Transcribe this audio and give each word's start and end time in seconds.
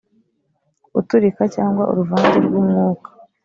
uturika 0.99 1.43
cyangwa 1.55 1.83
uruvange 1.91 2.37
rw’umwuka 2.45 3.09